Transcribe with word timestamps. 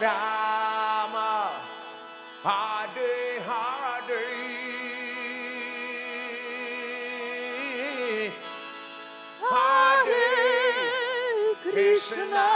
Rama, 0.00 1.50
Hare 2.42 3.40
Hare, 3.46 4.26
Hare 9.40 10.36
Krishna. 11.62 12.55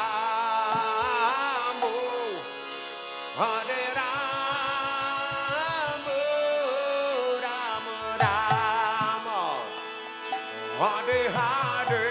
Hare 10.81 11.29
Hare. 11.29 12.09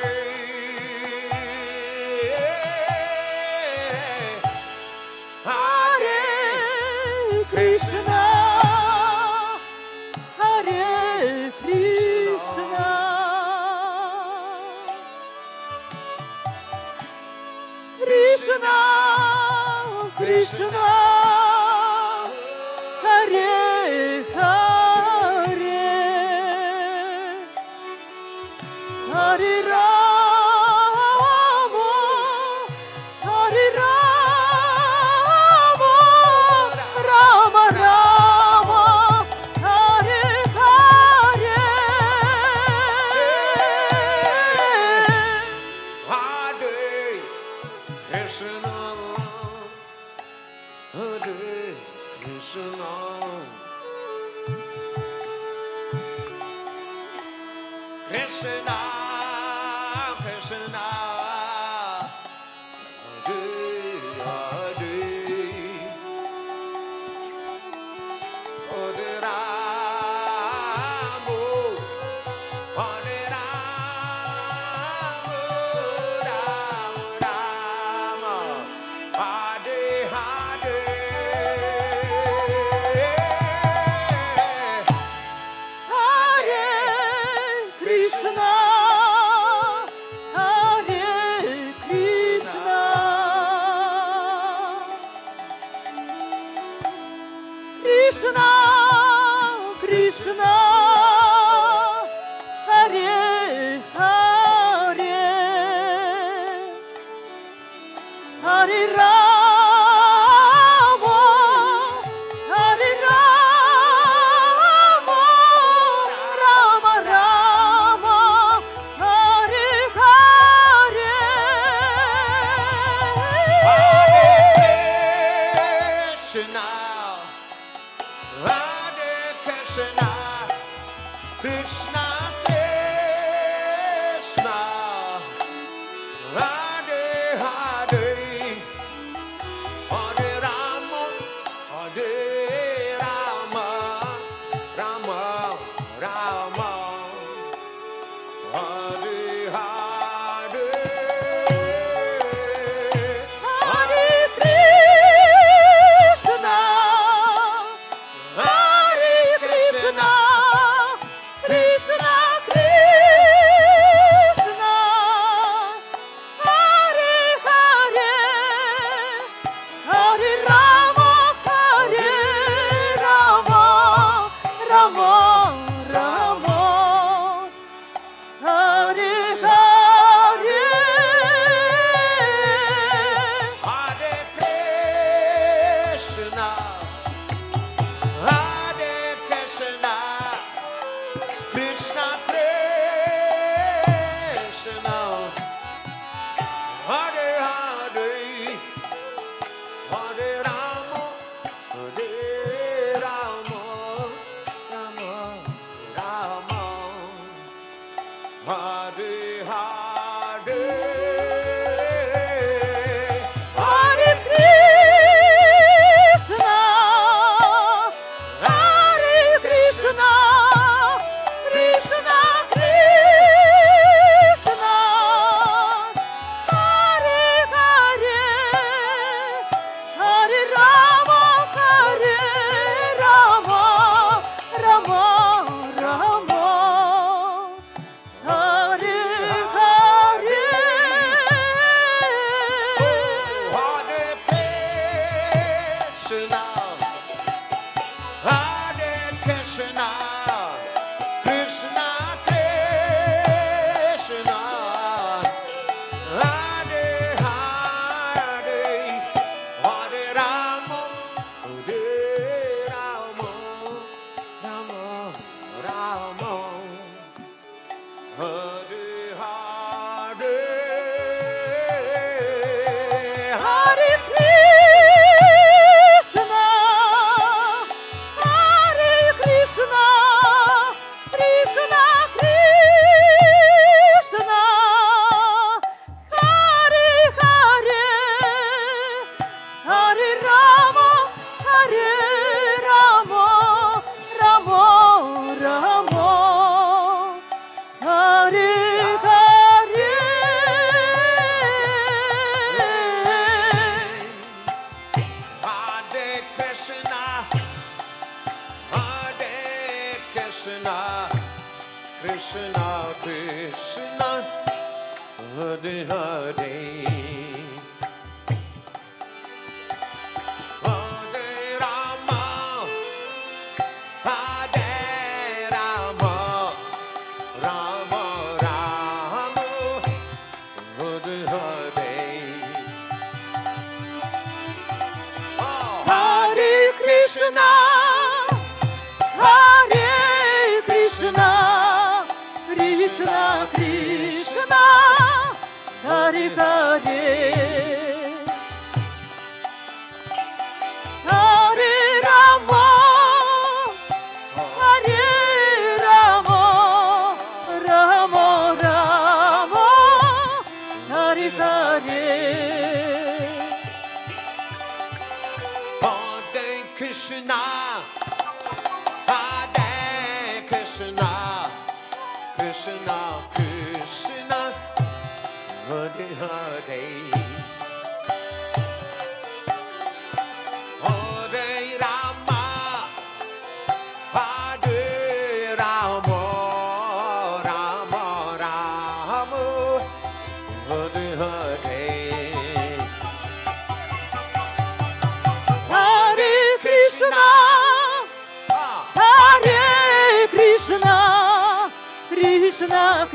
Hare 5.44 6.14
Krishna. 7.50 8.22
Hare 10.38 11.52
Krishna. 11.60 12.86
Krishna. 17.98 18.76
Krishna. 20.16 20.99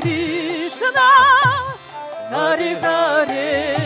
Krishna, 0.00 1.08
Hare 2.30 2.74
Hare. 2.82 3.85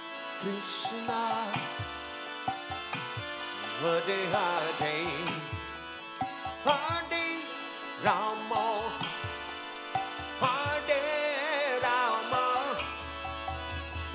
Krishna, 0.41 1.21
Hare 3.79 4.21
Hare, 4.33 4.95
Hare 6.65 7.25
Rama, 8.03 8.65
Hare 10.41 10.99
Rama, 11.83 12.45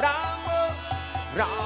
Rama 0.00 0.76
Rama. 1.36 1.65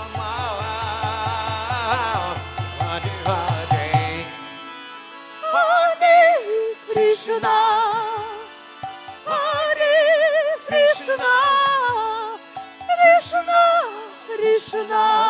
tonight. 14.82 15.29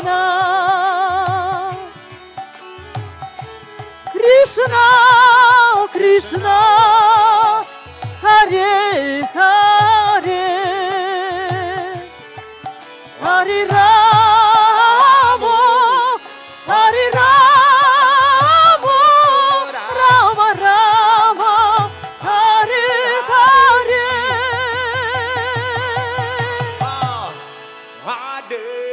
Krishna. 0.00 1.76
Krishna 4.12 4.86
Krishna 5.92 6.58
Hare 8.22 9.28
Hare. 9.34 10.40
Hare 13.20 13.66
Rama 28.06 28.42
day. 28.48 28.89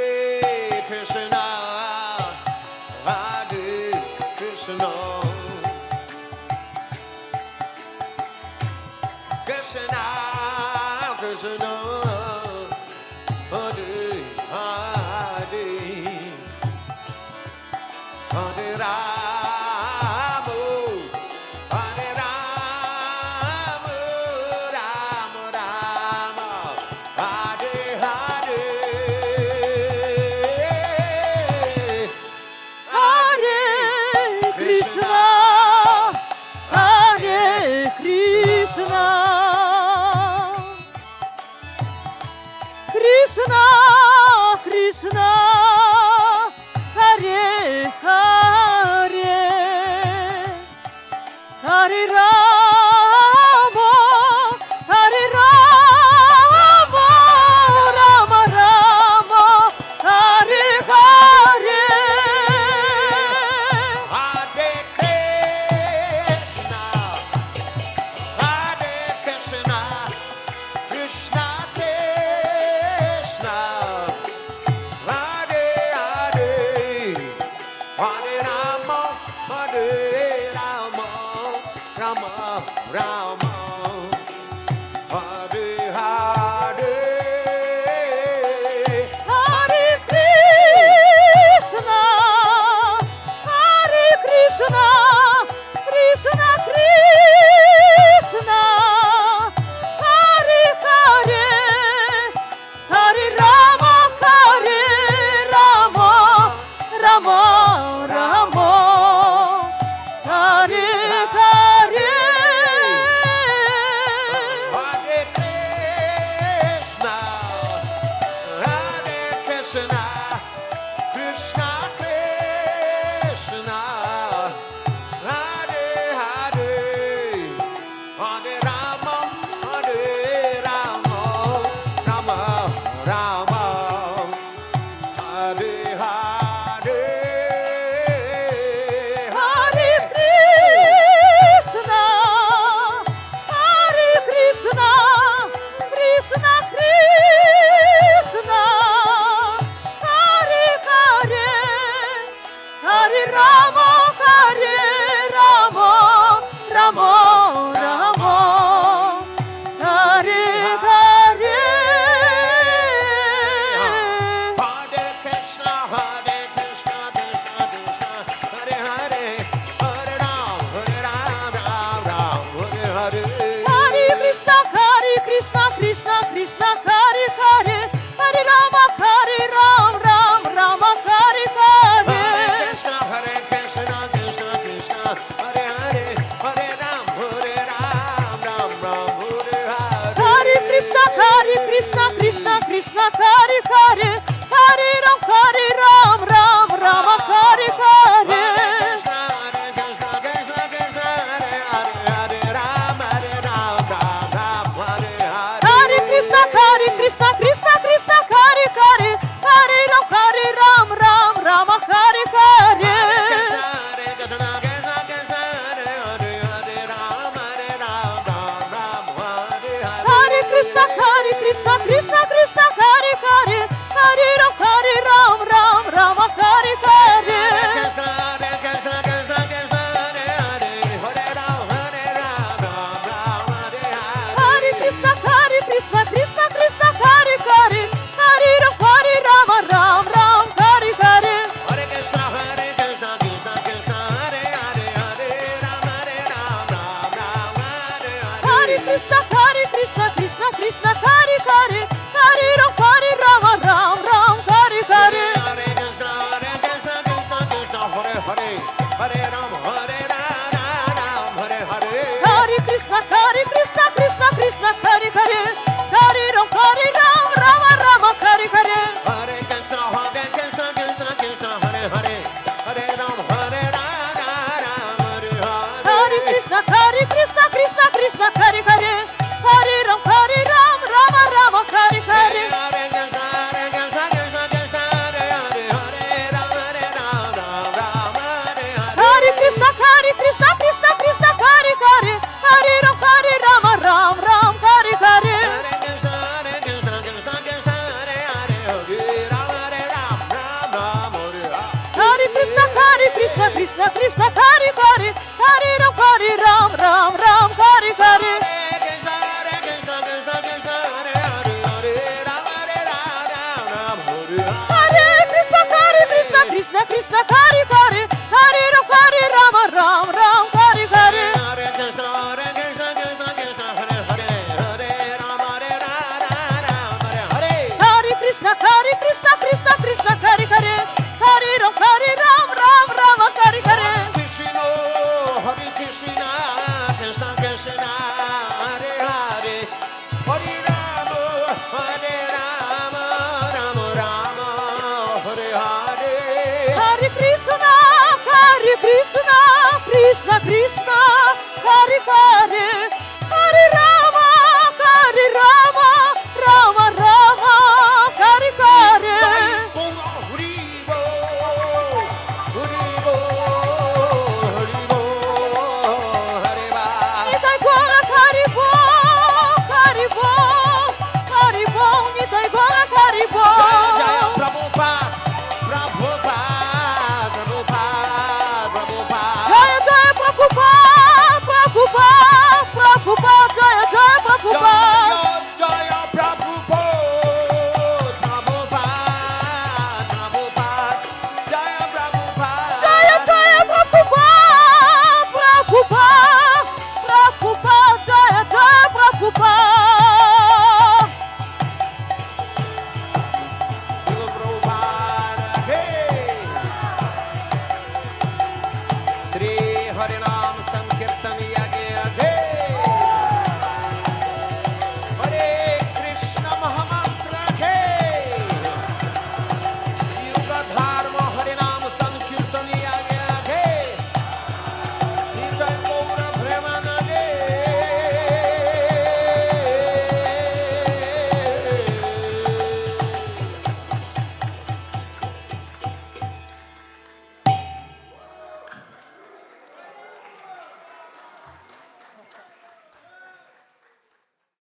Rama, 80.55 81.07
Rama, 81.98 82.63
Rama. 82.91 83.87